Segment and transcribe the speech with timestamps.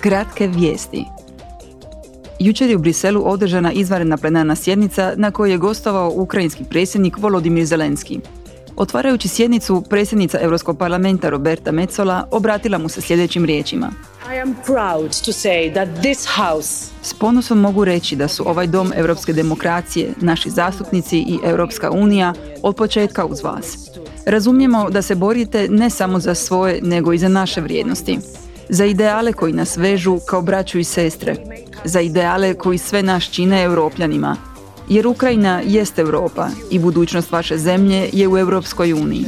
[0.00, 1.04] Kratke vijesti.
[2.38, 7.64] Jučer je u Briselu održana izvanredna plenarna sjednica na kojoj je gostovao ukrajinski predsjednik Volodimir
[7.64, 8.20] Zelenski.
[8.76, 13.92] Otvarajući sjednicu, predsjednica Europskog parlamenta Roberta Metzola obratila mu se sljedećim riječima.
[14.36, 18.66] I am proud to say that this house S ponosom mogu reći da su ovaj
[18.66, 23.90] dom europske demokracije, naši zastupnici i Europska unija od početka uz vas.
[24.26, 28.18] Razumijemo da se borite ne samo za svoje, nego i za naše vrijednosti.
[28.72, 31.36] Za ideale koji nas vežu kao braću i sestre.
[31.84, 34.36] Za ideale koji sve nas čine europljanima.
[34.88, 39.24] Jer Ukrajina jest Europa i budućnost vaše zemlje je u Europskoj uniji.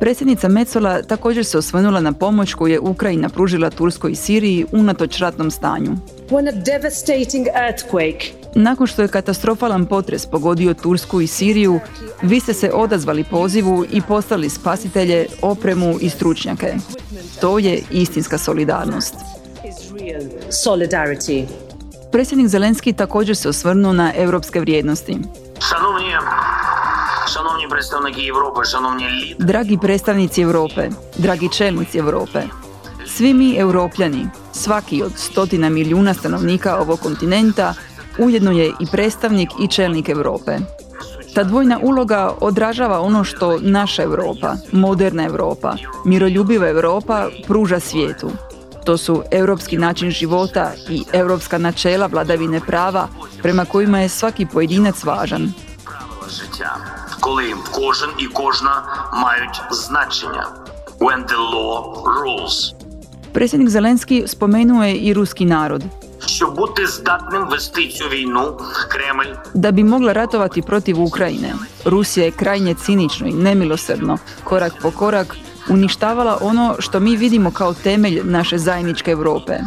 [0.00, 5.18] Predsjednica Metzola također se osvrnula na pomoć koju je Ukrajina pružila Turskoj i Siriji unatoč
[5.18, 5.90] ratnom stanju.
[6.30, 11.80] When a devastating earthquake nakon što je katastrofalan potres pogodio Tursku i Siriju,
[12.22, 16.74] vi ste se odazvali pozivu i postali spasitelje, opremu i stručnjake.
[17.40, 19.14] To je istinska solidarnost.
[22.12, 25.18] Predsjednik Zelenski također se osvrnuo na europske vrijednosti.
[29.38, 32.42] Dragi predstavnici Europe, dragi čelnici Europe,
[33.06, 37.74] svi mi europljani, svaki od stotina milijuna stanovnika ovog kontinenta,
[38.17, 40.57] ujedno je i predstavnik i čelnik Europe.
[41.33, 48.31] Ta dvojna uloga odražava ono što naša Europa, moderna Europa, miroljubiva Europa pruža svijetu.
[48.85, 53.07] To su europski način života i europska načela vladavine prava
[53.41, 55.53] prema kojima je svaki pojedinac važan.
[55.85, 56.77] правила життя,
[57.19, 60.47] коли кожен і кожна мають значення.
[60.99, 62.73] When the law rules.
[63.33, 65.83] Predsjednik Zelenski spomenuo je i ruski narod,
[66.25, 68.57] Щоб бути здатним вести цю війну,
[68.89, 71.53] Кремль Da bi mogla ratovati protiv Ukrajine,
[71.85, 75.35] Rusija je krajnje cinično i nemilosrdno, korak po korak,
[75.69, 79.59] uništavala ono što mi vidimo kao temelj naše zajedničke Europe.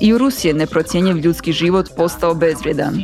[0.00, 3.02] I u Rusiji je neprocjenjiv ljudski život postao bezvrijedan.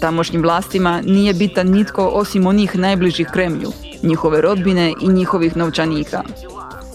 [0.00, 3.72] Tamošnjim vlastima nije bitan nitko osim onih najbližih Kremlju,
[4.02, 6.22] njihove rodbine i njihovih novčanika.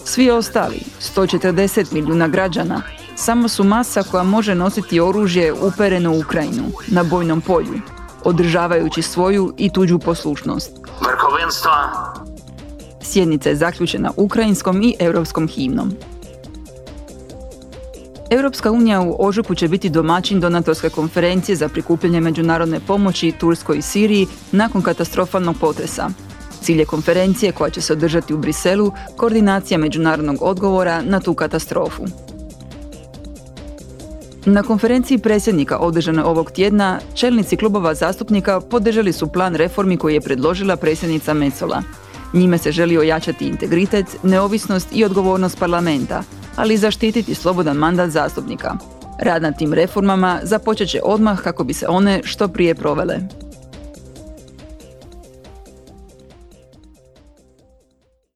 [0.04, 2.82] Svi ostali, 140 milijuna građana,
[3.19, 7.81] samo su masa koja može nositi oružje upereno u Ukrajinu, na bojnom polju,
[8.23, 10.71] održavajući svoju i tuđu poslušnost.
[13.01, 15.91] Sjednica je zaključena ukrajinskom i europskom himnom.
[18.29, 23.81] Europska unija u ožuku će biti domaćin donatorske konferencije za prikupljanje međunarodne pomoći Turskoj i
[23.81, 26.09] Siriji nakon katastrofalnog potresa.
[26.61, 32.03] Cilje konferencije koja će se održati u Briselu koordinacija međunarodnog odgovora na tu katastrofu.
[34.45, 40.21] Na konferenciji predsjednika održane ovog tjedna, čelnici klubova zastupnika podržali su plan reformi koji je
[40.21, 41.83] predložila predsjednica Metzola.
[42.33, 46.23] Njime se želi ojačati integritet, neovisnost i odgovornost parlamenta,
[46.55, 48.73] ali i zaštititi slobodan mandat zastupnika.
[49.19, 53.19] Rad na tim reformama započet će odmah kako bi se one što prije provele.